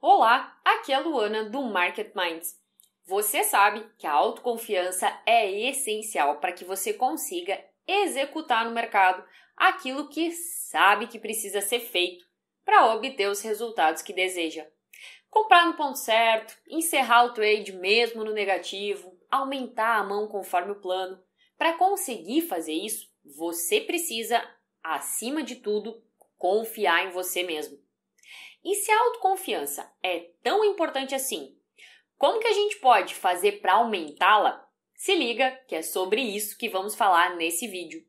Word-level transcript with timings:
Olá, 0.00 0.56
aqui 0.64 0.92
é 0.92 0.94
a 0.94 1.00
Luana 1.00 1.50
do 1.50 1.60
Market 1.60 2.14
Minds. 2.14 2.56
Você 3.04 3.42
sabe 3.42 3.84
que 3.98 4.06
a 4.06 4.12
autoconfiança 4.12 5.12
é 5.26 5.50
essencial 5.68 6.38
para 6.38 6.52
que 6.52 6.64
você 6.64 6.94
consiga 6.94 7.60
executar 7.84 8.64
no 8.64 8.70
mercado 8.70 9.24
aquilo 9.56 10.08
que 10.08 10.30
sabe 10.30 11.08
que 11.08 11.18
precisa 11.18 11.60
ser 11.60 11.80
feito 11.80 12.24
para 12.64 12.94
obter 12.94 13.28
os 13.28 13.40
resultados 13.40 14.00
que 14.00 14.12
deseja. 14.12 14.64
Comprar 15.28 15.66
no 15.66 15.74
ponto 15.74 15.98
certo, 15.98 16.56
encerrar 16.68 17.24
o 17.24 17.32
trade 17.32 17.72
mesmo 17.72 18.22
no 18.22 18.32
negativo, 18.32 19.18
aumentar 19.28 19.96
a 19.96 20.04
mão 20.04 20.28
conforme 20.28 20.70
o 20.70 20.80
plano. 20.80 21.20
Para 21.56 21.72
conseguir 21.72 22.42
fazer 22.42 22.72
isso, 22.72 23.10
você 23.24 23.80
precisa, 23.80 24.48
acima 24.80 25.42
de 25.42 25.56
tudo, 25.56 26.00
confiar 26.38 27.04
em 27.04 27.10
você 27.10 27.42
mesmo. 27.42 27.87
E 28.64 28.74
se 28.74 28.90
a 28.90 29.00
autoconfiança 29.00 29.88
é 30.02 30.30
tão 30.42 30.64
importante 30.64 31.14
assim, 31.14 31.56
como 32.16 32.40
que 32.40 32.48
a 32.48 32.52
gente 32.52 32.76
pode 32.78 33.14
fazer 33.14 33.60
para 33.60 33.74
aumentá-la? 33.74 34.66
Se 34.94 35.14
liga 35.14 35.52
que 35.68 35.76
é 35.76 35.82
sobre 35.82 36.20
isso 36.20 36.58
que 36.58 36.68
vamos 36.68 36.96
falar 36.96 37.36
nesse 37.36 37.68
vídeo. 37.68 38.04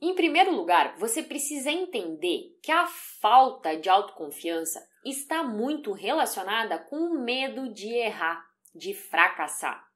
Em 0.00 0.14
primeiro 0.14 0.56
lugar, 0.56 0.96
você 0.96 1.22
precisa 1.22 1.70
entender 1.70 2.58
que 2.62 2.72
a 2.72 2.86
falta 3.20 3.76
de 3.76 3.90
autoconfiança 3.90 4.82
está 5.04 5.42
muito 5.42 5.92
relacionada 5.92 6.78
com 6.78 6.96
o 6.96 7.22
medo 7.22 7.70
de 7.70 7.88
errar, 7.88 8.42
de 8.74 8.94
fracassar. 8.94 9.93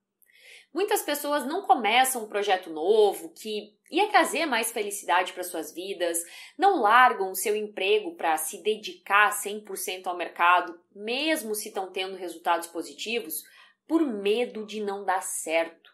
Muitas 0.72 1.02
pessoas 1.02 1.46
não 1.46 1.62
começam 1.62 2.24
um 2.24 2.28
projeto 2.28 2.70
novo 2.70 3.30
que 3.30 3.74
ia 3.90 4.08
trazer 4.08 4.46
mais 4.46 4.70
felicidade 4.70 5.32
para 5.32 5.42
suas 5.42 5.72
vidas, 5.72 6.18
não 6.58 6.80
largam 6.80 7.30
o 7.30 7.34
seu 7.34 7.56
emprego 7.56 8.14
para 8.16 8.36
se 8.36 8.62
dedicar 8.62 9.30
100% 9.30 10.06
ao 10.06 10.16
mercado, 10.16 10.78
mesmo 10.94 11.54
se 11.54 11.68
estão 11.68 11.90
tendo 11.90 12.16
resultados 12.16 12.68
positivos, 12.68 13.42
por 13.86 14.02
medo 14.02 14.66
de 14.66 14.80
não 14.80 15.04
dar 15.04 15.22
certo. 15.22 15.90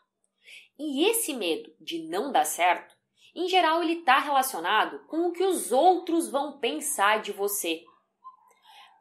E 0.76 1.08
esse 1.08 1.32
medo 1.32 1.72
de 1.80 2.08
não 2.08 2.32
dar 2.32 2.44
certo 2.44 2.94
em 3.34 3.48
geral, 3.48 3.82
ele 3.82 3.94
está 3.94 4.20
relacionado 4.20 5.00
com 5.08 5.26
o 5.26 5.32
que 5.32 5.42
os 5.42 5.72
outros 5.72 6.28
vão 6.30 6.58
pensar 6.58 7.20
de 7.20 7.32
você. 7.32 7.82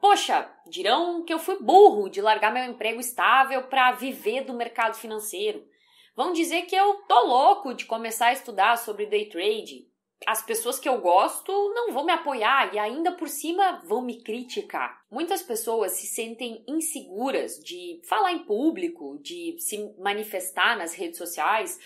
Poxa, 0.04 0.54
dirão 0.68 1.24
que 1.24 1.34
eu 1.34 1.40
fui 1.40 1.58
burro 1.64 2.10
de 2.10 2.20
largar 2.20 2.54
meu 2.54 2.66
emprego 2.66 3.00
estável 3.00 3.64
para 3.70 3.94
viver 3.94 4.44
do 4.44 4.54
mercado 4.54 4.98
financeiro. 4.98 5.66
Vão 6.14 6.34
dizer 6.34 6.64
que 6.64 6.76
eu 6.76 6.96
tô 7.08 7.26
louco 7.26 7.74
de 7.74 7.86
começar 7.86 8.26
a 8.26 8.34
estudar 8.34 8.78
sobre 8.78 9.06
day 9.06 9.30
trade. 9.30 9.88
As 10.28 10.42
pessoas 10.42 10.78
que 10.78 10.90
eu 10.90 11.00
gosto 11.00 11.54
não 11.74 11.94
vão 11.94 12.04
me 12.04 12.12
apoiar 12.12 12.76
e 12.76 12.80
ainda 12.80 13.14
por 13.14 13.30
cima 13.30 13.82
vão 13.86 14.02
me 14.02 14.22
criticar. 14.22 15.06
Muitas 15.10 15.42
pessoas 15.42 15.94
se 15.94 16.06
sentem 16.06 16.66
inseguras 16.68 17.56
de 17.64 18.02
falar 18.06 18.34
em 18.34 18.44
público, 18.44 19.18
de 19.22 19.56
se 19.58 19.90
manifestar 19.98 20.78
nas 20.78 20.94
redes 20.94 21.18
sociais 21.18 21.80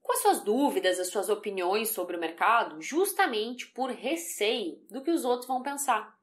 com 0.00 0.14
as 0.14 0.22
suas 0.22 0.40
dúvidas, 0.42 0.98
as 0.98 1.08
suas 1.08 1.28
opiniões 1.28 1.90
sobre 1.90 2.16
o 2.16 2.20
mercado, 2.20 2.80
justamente 2.80 3.66
por 3.66 3.90
receio 3.90 4.78
do 4.90 5.02
que 5.02 5.10
os 5.10 5.26
outros 5.26 5.46
vão 5.46 5.62
pensar. 5.62 6.18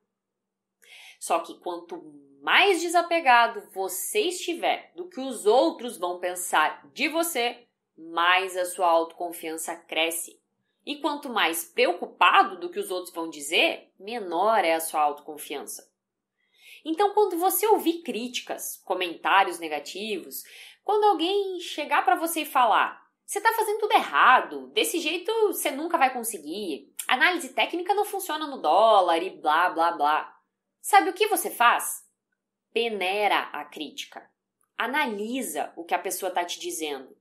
Só 1.19 1.39
que 1.39 1.55
quanto 1.59 2.01
mais 2.41 2.81
desapegado 2.81 3.61
você 3.73 4.21
estiver 4.21 4.91
do 4.95 5.09
que 5.09 5.19
os 5.19 5.45
outros 5.45 5.97
vão 5.97 6.19
pensar 6.19 6.87
de 6.93 7.07
você, 7.07 7.67
mais 7.97 8.55
a 8.55 8.65
sua 8.65 8.87
autoconfiança 8.87 9.75
cresce. 9.75 10.39
E 10.85 10.97
quanto 11.01 11.29
mais 11.29 11.65
preocupado 11.65 12.59
do 12.59 12.69
que 12.69 12.79
os 12.79 12.91
outros 12.91 13.13
vão 13.13 13.29
dizer, 13.29 13.91
menor 13.99 14.63
é 14.63 14.73
a 14.73 14.79
sua 14.79 15.01
autoconfiança. 15.01 15.91
Então, 16.85 17.13
quando 17.13 17.37
você 17.37 17.67
ouvir 17.67 18.01
críticas, 18.03 18.81
comentários 18.85 19.59
negativos, 19.59 20.43
quando 20.85 21.03
alguém 21.03 21.59
chegar 21.59 22.05
para 22.05 22.15
você 22.15 22.41
e 22.41 22.45
falar: 22.45 23.05
você 23.25 23.39
está 23.39 23.51
fazendo 23.51 23.79
tudo 23.79 23.91
errado. 23.91 24.67
Desse 24.67 24.99
jeito 24.99 25.29
você 25.47 25.69
nunca 25.69 25.97
vai 25.97 26.13
conseguir. 26.13 26.93
Análise 27.05 27.49
técnica 27.49 27.93
não 27.93 28.05
funciona 28.05 28.47
no 28.47 28.61
dólar 28.61 29.21
e 29.21 29.29
blá 29.29 29.69
blá 29.69 29.91
blá. 29.91 30.36
Sabe 30.81 31.09
o 31.09 31.13
que 31.13 31.27
você 31.27 31.49
faz? 31.49 32.05
Peneira 32.71 33.39
a 33.51 33.65
crítica. 33.65 34.29
Analisa 34.77 35.73
o 35.75 35.83
que 35.83 35.93
a 35.93 35.99
pessoa 35.99 36.29
está 36.29 36.45
te 36.45 36.59
dizendo 36.59 37.17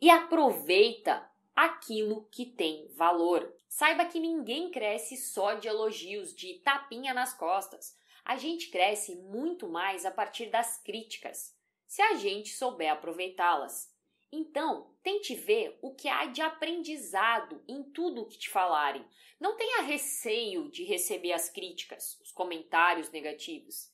e 0.00 0.08
aproveita 0.08 1.28
aquilo 1.54 2.26
que 2.30 2.46
tem 2.46 2.88
valor. 2.94 3.54
Saiba 3.68 4.04
que 4.04 4.18
ninguém 4.18 4.70
cresce 4.70 5.16
só 5.16 5.54
de 5.54 5.68
elogios, 5.68 6.34
de 6.34 6.54
tapinha 6.60 7.12
nas 7.12 7.34
costas. 7.34 7.96
A 8.24 8.36
gente 8.36 8.68
cresce 8.68 9.14
muito 9.16 9.68
mais 9.68 10.06
a 10.06 10.10
partir 10.10 10.46
das 10.46 10.78
críticas, 10.82 11.54
se 11.86 12.00
a 12.02 12.14
gente 12.14 12.50
souber 12.50 12.92
aproveitá-las. 12.92 13.89
Então, 14.32 14.94
tente 15.02 15.34
ver 15.34 15.78
o 15.82 15.94
que 15.94 16.08
há 16.08 16.26
de 16.26 16.40
aprendizado 16.40 17.62
em 17.66 17.82
tudo 17.82 18.22
o 18.22 18.26
que 18.26 18.38
te 18.38 18.48
falarem. 18.48 19.04
Não 19.40 19.56
tenha 19.56 19.82
receio 19.82 20.70
de 20.70 20.84
receber 20.84 21.32
as 21.32 21.48
críticas, 21.48 22.18
os 22.20 22.30
comentários 22.30 23.10
negativos. 23.10 23.90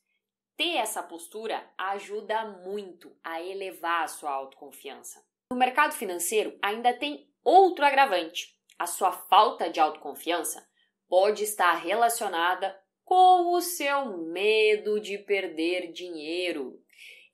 Ter 0.56 0.76
essa 0.76 1.02
postura 1.02 1.70
ajuda 1.76 2.44
muito 2.44 3.16
a 3.22 3.40
elevar 3.42 4.04
a 4.04 4.08
sua 4.08 4.30
autoconfiança. 4.30 5.24
No 5.50 5.56
mercado 5.56 5.94
financeiro, 5.94 6.58
ainda 6.60 6.92
tem 6.92 7.30
outro 7.44 7.84
agravante. 7.84 8.58
A 8.78 8.86
sua 8.86 9.12
falta 9.12 9.70
de 9.70 9.80
autoconfiança 9.80 10.66
pode 11.08 11.44
estar 11.44 11.74
relacionada 11.74 12.78
com 13.04 13.54
o 13.54 13.60
seu 13.60 14.18
medo 14.18 15.00
de 15.00 15.16
perder 15.18 15.92
dinheiro. 15.92 16.82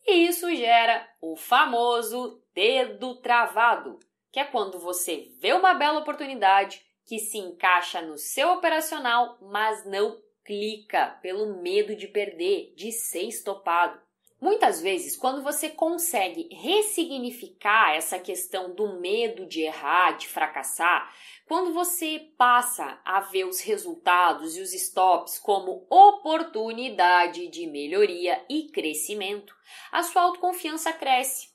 E 0.06 0.26
isso 0.26 0.54
gera 0.54 1.08
o 1.20 1.36
famoso 1.36 2.41
dedo 2.54 3.16
travado, 3.16 3.98
que 4.30 4.40
é 4.40 4.44
quando 4.44 4.78
você 4.78 5.30
vê 5.40 5.52
uma 5.52 5.74
bela 5.74 6.00
oportunidade 6.00 6.82
que 7.04 7.18
se 7.18 7.38
encaixa 7.38 8.00
no 8.00 8.16
seu 8.16 8.52
operacional, 8.52 9.38
mas 9.40 9.84
não 9.84 10.20
clica 10.44 11.18
pelo 11.22 11.62
medo 11.62 11.94
de 11.94 12.08
perder, 12.08 12.72
de 12.76 12.90
ser 12.90 13.22
estopado. 13.22 14.00
Muitas 14.40 14.82
vezes, 14.82 15.16
quando 15.16 15.40
você 15.40 15.68
consegue 15.70 16.48
ressignificar 16.52 17.94
essa 17.94 18.18
questão 18.18 18.74
do 18.74 18.98
medo 18.98 19.46
de 19.46 19.60
errar, 19.60 20.16
de 20.16 20.26
fracassar, 20.26 21.14
quando 21.46 21.72
você 21.72 22.32
passa 22.36 23.00
a 23.04 23.20
ver 23.20 23.44
os 23.44 23.60
resultados 23.60 24.56
e 24.56 24.60
os 24.60 24.72
stops 24.72 25.38
como 25.38 25.86
oportunidade 25.88 27.46
de 27.46 27.68
melhoria 27.68 28.44
e 28.48 28.64
crescimento, 28.64 29.54
a 29.92 30.02
sua 30.02 30.22
autoconfiança 30.22 30.92
cresce. 30.92 31.51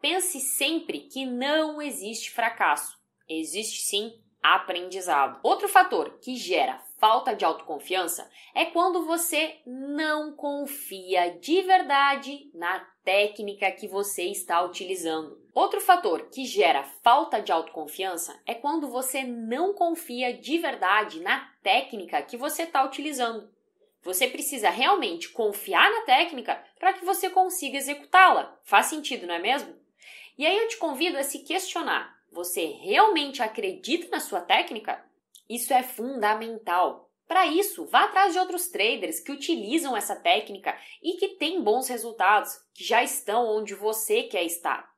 Pense 0.00 0.40
sempre 0.40 1.00
que 1.00 1.26
não 1.26 1.80
existe 1.80 2.30
fracasso, 2.30 2.98
existe 3.28 3.82
sim 3.82 4.14
aprendizado. 4.42 5.38
Outro 5.42 5.68
fator 5.68 6.18
que 6.22 6.36
gera 6.36 6.78
falta 6.98 7.34
de 7.34 7.44
autoconfiança 7.44 8.30
é 8.54 8.64
quando 8.64 9.04
você 9.04 9.58
não 9.66 10.32
confia 10.32 11.38
de 11.38 11.60
verdade 11.62 12.50
na 12.54 12.80
técnica 13.04 13.70
que 13.70 13.86
você 13.86 14.24
está 14.24 14.62
utilizando. 14.62 15.38
Outro 15.54 15.80
fator 15.80 16.28
que 16.30 16.44
gera 16.44 16.82
falta 17.02 17.42
de 17.42 17.52
autoconfiança 17.52 18.40
é 18.46 18.54
quando 18.54 18.88
você 18.88 19.24
não 19.24 19.74
confia 19.74 20.32
de 20.32 20.58
verdade 20.58 21.20
na 21.20 21.40
técnica 21.62 22.22
que 22.22 22.36
você 22.36 22.62
está 22.62 22.84
utilizando. 22.84 23.50
Você 24.02 24.26
precisa 24.26 24.70
realmente 24.70 25.28
confiar 25.28 25.90
na 25.90 26.02
técnica 26.02 26.62
para 26.78 26.94
que 26.94 27.04
você 27.04 27.28
consiga 27.28 27.76
executá-la. 27.76 28.58
Faz 28.62 28.86
sentido, 28.86 29.26
não 29.26 29.34
é 29.34 29.38
mesmo? 29.38 29.74
E 30.40 30.46
aí 30.46 30.56
eu 30.56 30.68
te 30.68 30.78
convido 30.78 31.18
a 31.18 31.22
se 31.22 31.40
questionar: 31.40 32.18
você 32.32 32.64
realmente 32.64 33.42
acredita 33.42 34.08
na 34.08 34.20
sua 34.20 34.40
técnica? 34.40 35.04
Isso 35.46 35.70
é 35.70 35.82
fundamental. 35.82 37.10
Para 37.28 37.46
isso, 37.46 37.84
vá 37.84 38.04
atrás 38.04 38.32
de 38.32 38.38
outros 38.38 38.68
traders 38.68 39.20
que 39.20 39.30
utilizam 39.30 39.94
essa 39.94 40.16
técnica 40.16 40.74
e 41.02 41.18
que 41.18 41.36
têm 41.36 41.62
bons 41.62 41.88
resultados, 41.88 42.56
que 42.72 42.82
já 42.82 43.02
estão 43.02 43.54
onde 43.54 43.74
você 43.74 44.22
quer 44.22 44.42
estar. 44.44 44.90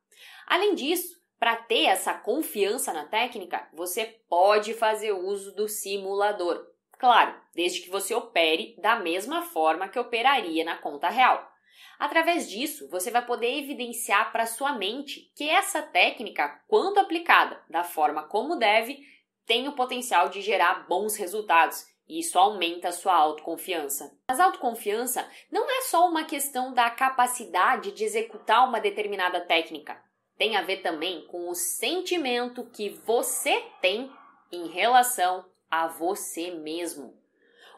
Além 0.47 0.75
disso, 0.75 1.21
para 1.37 1.57
ter 1.57 1.87
essa 1.87 2.13
confiança 2.13 2.93
na 2.93 3.03
técnica, 3.03 3.67
você 3.73 4.05
pode 4.29 4.73
fazer 4.73 5.11
uso 5.11 5.53
do 5.53 5.67
simulador. 5.67 6.65
Claro, 6.97 7.35
desde 7.53 7.81
que 7.81 7.89
você 7.89 8.15
opere 8.15 8.77
da 8.79 8.95
mesma 8.95 9.41
forma 9.41 9.89
que 9.89 9.99
operaria 9.99 10.63
na 10.63 10.77
conta 10.77 11.09
real. 11.09 11.52
Através 11.99 12.49
disso, 12.49 12.89
você 12.89 13.11
vai 13.11 13.25
poder 13.25 13.57
evidenciar 13.57 14.31
para 14.31 14.45
sua 14.45 14.73
mente 14.73 15.31
que 15.35 15.49
essa 15.49 15.81
técnica, 15.81 16.61
quando 16.67 16.99
aplicada 16.99 17.61
da 17.69 17.83
forma 17.83 18.23
como 18.23 18.55
deve, 18.55 18.99
tem 19.45 19.67
o 19.67 19.75
potencial 19.75 20.29
de 20.29 20.41
gerar 20.41 20.87
bons 20.87 21.15
resultados 21.15 21.85
e 22.07 22.19
isso 22.19 22.37
aumenta 22.37 22.89
a 22.89 22.91
sua 22.91 23.15
autoconfiança. 23.15 24.17
Mas 24.27 24.39
autoconfiança 24.39 25.27
não 25.51 25.69
é 25.69 25.81
só 25.81 26.07
uma 26.07 26.25
questão 26.25 26.73
da 26.73 26.89
capacidade 26.89 27.91
de 27.91 28.03
executar 28.03 28.67
uma 28.67 28.79
determinada 28.79 29.41
técnica. 29.41 30.01
tem 30.37 30.55
a 30.57 30.61
ver 30.61 30.81
também 30.81 31.25
com 31.27 31.47
o 31.47 31.55
sentimento 31.55 32.65
que 32.65 32.89
você 32.89 33.61
tem 33.79 34.11
em 34.51 34.67
relação 34.67 35.45
a 35.69 35.87
você 35.87 36.51
mesmo. 36.51 37.22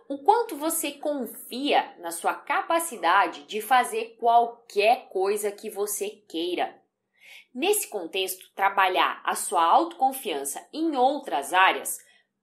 O 0.07 0.19
quanto 0.19 0.55
você 0.55 0.91
confia 0.91 1.95
na 1.97 2.11
sua 2.11 2.33
capacidade 2.33 3.43
de 3.43 3.59
fazer 3.59 4.17
qualquer 4.19 5.09
coisa 5.09 5.51
que 5.51 5.67
você 5.67 6.09
queira. 6.29 6.79
Nesse 7.53 7.87
contexto, 7.87 8.51
trabalhar 8.53 9.21
a 9.23 9.33
sua 9.33 9.63
autoconfiança 9.63 10.63
em 10.71 10.95
outras 10.95 11.53
áreas 11.53 11.97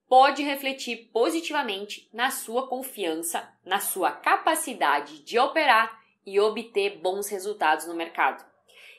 pode 0.09 0.43
refletir 0.43 1.09
positivamente 1.13 2.09
na 2.13 2.31
sua 2.31 2.67
confiança, 2.67 3.49
na 3.65 3.79
sua 3.79 4.11
capacidade 4.11 5.23
de 5.23 5.39
operar 5.39 6.03
e 6.27 6.41
obter 6.41 6.99
bons 6.99 7.29
resultados 7.29 7.87
no 7.87 7.95
mercado. 7.95 8.45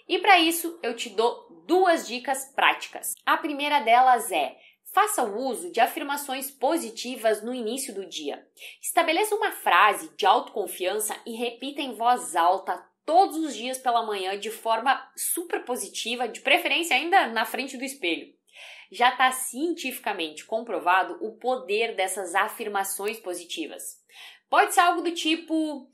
E 0.07 0.19
para 0.19 0.39
isso, 0.39 0.79
eu 0.81 0.95
te 0.95 1.09
dou 1.09 1.63
duas 1.67 2.07
dicas 2.07 2.45
práticas. 2.55 3.13
A 3.25 3.37
primeira 3.37 3.81
delas 3.81 4.31
é 4.31 4.57
Faça 4.93 5.23
o 5.23 5.39
uso 5.39 5.71
de 5.71 5.79
afirmações 5.79 6.51
positivas 6.51 7.41
no 7.41 7.51
início 7.51 7.95
do 7.95 8.05
dia. 8.05 8.47
Estabeleça 8.79 9.33
uma 9.33 9.51
frase 9.51 10.15
de 10.15 10.23
autoconfiança 10.23 11.15
e 11.25 11.35
repita 11.35 11.81
em 11.81 11.95
voz 11.95 12.35
alta 12.35 12.77
todos 13.03 13.37
os 13.37 13.55
dias 13.55 13.79
pela 13.79 14.05
manhã 14.05 14.37
de 14.39 14.51
forma 14.51 15.03
super 15.17 15.65
positiva, 15.65 16.27
de 16.27 16.41
preferência 16.41 16.95
ainda 16.95 17.25
na 17.25 17.43
frente 17.43 17.75
do 17.75 17.83
espelho. 17.83 18.31
Já 18.91 19.09
está 19.09 19.31
cientificamente 19.31 20.45
comprovado 20.45 21.17
o 21.21 21.31
poder 21.37 21.95
dessas 21.95 22.35
afirmações 22.35 23.19
positivas. 23.19 23.99
Pode 24.47 24.75
ser 24.75 24.81
algo 24.81 25.01
do 25.01 25.11
tipo: 25.11 25.89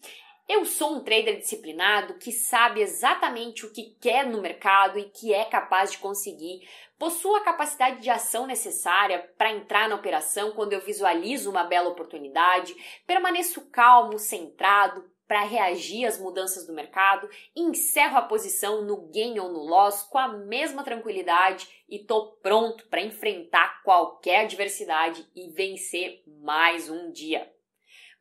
eu 0.50 0.66
sou 0.66 0.96
um 0.96 1.04
trader 1.04 1.38
disciplinado 1.38 2.16
que 2.16 2.32
sabe 2.32 2.82
exatamente 2.82 3.68
o 3.68 3.72
que 3.72 3.96
quer 4.02 4.26
no 4.26 4.42
mercado 4.42 4.98
e 4.98 5.04
que 5.04 5.32
é 5.32 5.46
capaz 5.46 5.92
de 5.92 6.00
conseguir. 6.00 6.68
Possuo 6.98 7.36
a 7.36 7.44
capacidade 7.44 8.02
de 8.02 8.10
ação 8.10 8.48
necessária 8.48 9.32
para 9.38 9.52
entrar 9.52 9.88
na 9.88 9.94
operação 9.94 10.52
quando 10.54 10.74
eu 10.74 10.82
visualizo 10.82 11.52
uma 11.52 11.64
bela 11.64 11.90
oportunidade. 11.90 12.76
Permaneço 13.06 13.70
calmo, 13.70 14.18
centrado 14.18 15.08
para 15.28 15.44
reagir 15.44 16.08
às 16.08 16.20
mudanças 16.20 16.66
do 16.66 16.74
mercado. 16.74 17.30
Encerro 17.56 18.18
a 18.18 18.24
posição 18.24 18.82
no 18.82 19.08
gain 19.12 19.38
ou 19.38 19.50
no 19.50 19.60
loss 19.60 20.02
com 20.02 20.18
a 20.18 20.30
mesma 20.30 20.84
tranquilidade 20.84 21.70
e 21.88 21.98
estou 21.98 22.32
pronto 22.42 22.88
para 22.88 23.02
enfrentar 23.02 23.84
qualquer 23.84 24.46
adversidade 24.46 25.30
e 25.36 25.48
vencer 25.52 26.24
mais 26.26 26.90
um 26.90 27.12
dia. 27.12 27.48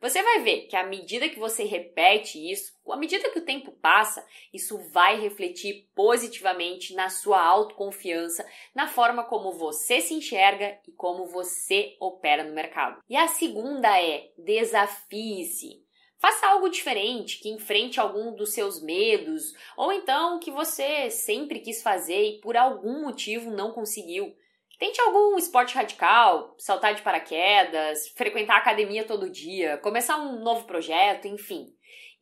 Você 0.00 0.22
vai 0.22 0.42
ver 0.42 0.68
que 0.68 0.76
à 0.76 0.84
medida 0.84 1.28
que 1.28 1.40
você 1.40 1.64
repete 1.64 2.38
isso, 2.38 2.72
à 2.88 2.96
medida 2.96 3.30
que 3.30 3.40
o 3.40 3.44
tempo 3.44 3.72
passa, 3.72 4.24
isso 4.54 4.78
vai 4.92 5.20
refletir 5.20 5.88
positivamente 5.92 6.94
na 6.94 7.10
sua 7.10 7.42
autoconfiança, 7.42 8.46
na 8.72 8.86
forma 8.86 9.24
como 9.24 9.52
você 9.52 10.00
se 10.00 10.14
enxerga 10.14 10.78
e 10.86 10.92
como 10.92 11.26
você 11.26 11.96
opera 12.00 12.44
no 12.44 12.54
mercado. 12.54 13.02
E 13.08 13.16
a 13.16 13.26
segunda 13.26 14.00
é 14.00 14.30
desafie-se. 14.38 15.82
Faça 16.20 16.48
algo 16.48 16.68
diferente, 16.68 17.38
que 17.38 17.48
enfrente 17.48 18.00
algum 18.00 18.34
dos 18.34 18.52
seus 18.52 18.82
medos, 18.82 19.52
ou 19.76 19.92
então 19.92 20.40
que 20.40 20.50
você 20.50 21.10
sempre 21.10 21.60
quis 21.60 21.82
fazer 21.82 22.22
e 22.22 22.40
por 22.40 22.56
algum 22.56 23.02
motivo 23.02 23.50
não 23.50 23.72
conseguiu. 23.72 24.34
Tente 24.78 25.00
algum 25.00 25.36
esporte 25.36 25.74
radical, 25.74 26.54
saltar 26.56 26.94
de 26.94 27.02
paraquedas, 27.02 28.08
frequentar 28.10 28.54
a 28.54 28.58
academia 28.58 29.04
todo 29.04 29.28
dia, 29.28 29.76
começar 29.78 30.16
um 30.18 30.40
novo 30.40 30.66
projeto, 30.66 31.26
enfim. 31.26 31.66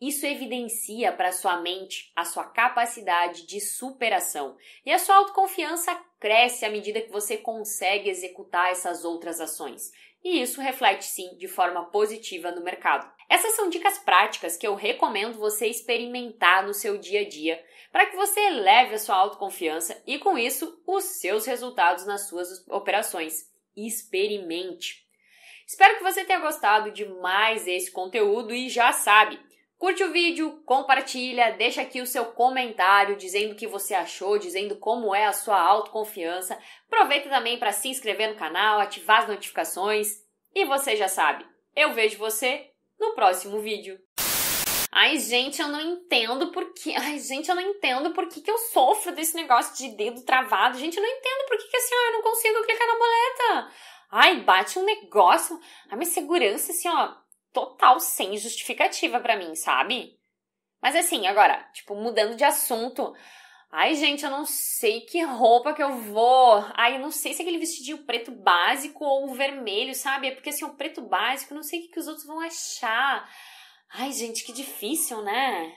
Isso 0.00 0.26
evidencia 0.26 1.10
para 1.10 1.32
sua 1.32 1.60
mente 1.60 2.12
a 2.14 2.24
sua 2.24 2.44
capacidade 2.44 3.46
de 3.46 3.60
superação 3.60 4.56
e 4.84 4.92
a 4.92 4.98
sua 4.98 5.16
autoconfiança 5.16 5.94
cresce 6.20 6.66
à 6.66 6.70
medida 6.70 7.00
que 7.00 7.10
você 7.10 7.38
consegue 7.38 8.10
executar 8.10 8.70
essas 8.70 9.04
outras 9.04 9.40
ações. 9.40 9.90
E 10.22 10.42
isso 10.42 10.60
reflete 10.60 11.04
sim 11.04 11.36
de 11.36 11.48
forma 11.48 11.84
positiva 11.84 12.50
no 12.50 12.62
mercado. 12.62 13.10
Essas 13.28 13.52
são 13.52 13.70
dicas 13.70 13.96
práticas 13.98 14.56
que 14.56 14.66
eu 14.66 14.74
recomendo 14.74 15.38
você 15.38 15.66
experimentar 15.66 16.66
no 16.66 16.74
seu 16.74 16.98
dia 16.98 17.20
a 17.20 17.28
dia 17.28 17.64
para 17.90 18.06
que 18.06 18.16
você 18.16 18.40
eleve 18.40 18.94
a 18.94 18.98
sua 18.98 19.16
autoconfiança 19.16 20.02
e, 20.06 20.18
com 20.18 20.36
isso, 20.36 20.82
os 20.86 21.04
seus 21.04 21.46
resultados 21.46 22.04
nas 22.04 22.28
suas 22.28 22.66
operações. 22.68 23.50
Experimente! 23.76 25.06
Espero 25.66 25.96
que 25.96 26.04
você 26.04 26.24
tenha 26.24 26.38
gostado 26.38 26.92
de 26.92 27.04
mais 27.04 27.66
esse 27.66 27.90
conteúdo 27.90 28.54
e 28.54 28.68
já 28.68 28.92
sabe, 28.92 29.40
curte 29.78 30.02
o 30.02 30.12
vídeo, 30.12 30.62
compartilha, 30.64 31.52
deixa 31.52 31.82
aqui 31.82 32.00
o 32.00 32.06
seu 32.06 32.26
comentário 32.26 33.16
dizendo 33.16 33.52
o 33.52 33.56
que 33.56 33.66
você 33.66 33.94
achou, 33.94 34.38
dizendo 34.38 34.76
como 34.76 35.14
é 35.14 35.26
a 35.26 35.32
sua 35.32 35.60
autoconfiança. 35.60 36.58
Aproveita 36.86 37.28
também 37.28 37.58
para 37.58 37.72
se 37.72 37.88
inscrever 37.88 38.30
no 38.30 38.38
canal, 38.38 38.80
ativar 38.80 39.22
as 39.22 39.28
notificações 39.28 40.24
e 40.54 40.64
você 40.64 40.96
já 40.96 41.08
sabe, 41.08 41.44
eu 41.74 41.92
vejo 41.92 42.18
você 42.18 42.70
no 42.98 43.14
próximo 43.14 43.60
vídeo. 43.60 43.98
Ai, 44.90 45.18
gente, 45.18 45.60
eu 45.60 45.68
não 45.68 45.78
entendo 45.78 46.50
por 46.50 46.72
que. 46.72 46.94
Ai, 46.96 47.18
gente, 47.18 47.50
eu 47.50 47.54
não 47.54 47.60
entendo 47.60 48.14
por 48.14 48.26
que, 48.28 48.50
eu 48.50 48.56
sofro 48.56 49.12
desse 49.12 49.36
negócio 49.36 49.76
de 49.76 49.94
dedo 49.94 50.24
travado. 50.24 50.78
Gente, 50.78 50.96
eu 50.96 51.02
não 51.02 51.10
entendo 51.10 51.46
por 51.46 51.58
que, 51.58 51.68
que 51.68 51.76
assim, 51.76 51.94
ó, 51.94 52.06
eu 52.06 52.12
não 52.12 52.22
consigo 52.22 52.64
clicar 52.64 52.86
na 52.86 52.98
boleta. 52.98 53.72
Ai, 54.10 54.40
bate 54.40 54.78
um 54.78 54.84
negócio. 54.84 55.60
Ai, 55.90 55.98
minha 55.98 56.10
segurança, 56.10 56.72
assim, 56.72 56.88
ó, 56.88 57.14
total 57.56 57.98
sem 57.98 58.36
justificativa 58.36 59.18
para 59.18 59.34
mim, 59.34 59.54
sabe? 59.54 60.20
Mas 60.82 60.94
assim, 60.94 61.26
agora, 61.26 61.66
tipo, 61.72 61.94
mudando 61.94 62.36
de 62.36 62.44
assunto. 62.44 63.14
Ai, 63.72 63.94
gente, 63.94 64.22
eu 64.26 64.30
não 64.30 64.44
sei 64.44 65.00
que 65.00 65.22
roupa 65.22 65.72
que 65.72 65.82
eu 65.82 65.96
vou. 65.96 66.62
Ai, 66.74 66.96
eu 66.96 67.00
não 67.00 67.10
sei 67.10 67.32
se 67.32 67.40
é 67.40 67.44
aquele 67.44 67.58
vestidinho 67.58 68.04
preto 68.04 68.30
básico 68.30 69.02
ou 69.02 69.30
o 69.30 69.34
vermelho, 69.34 69.94
sabe? 69.94 70.28
É 70.28 70.32
porque 70.32 70.50
assim, 70.50 70.66
o 70.66 70.74
preto 70.74 71.00
básico, 71.00 71.54
não 71.54 71.62
sei 71.62 71.78
o 71.78 71.82
que, 71.84 71.88
que 71.88 71.98
os 71.98 72.06
outros 72.06 72.26
vão 72.26 72.40
achar. 72.40 73.26
Ai, 73.94 74.12
gente, 74.12 74.44
que 74.44 74.52
difícil, 74.52 75.22
né? 75.22 75.74